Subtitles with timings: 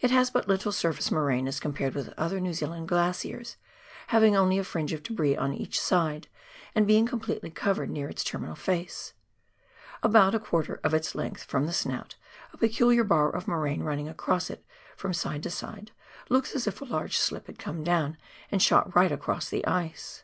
[0.00, 3.56] It has but little surface moraine as compared with other New Zealand glaciers,
[4.06, 6.28] having only a fringe of debris on each side
[6.76, 9.12] and being completely covered near its terminal face.
[10.04, 12.14] About a quarter of its length from the snout
[12.52, 14.64] a peculiar bar of moraine running across it
[14.96, 15.90] from side to side
[16.28, 18.16] looks as if a large slip had come down
[18.52, 20.22] and shot right across the ioe.